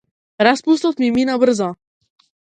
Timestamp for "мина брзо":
1.17-1.67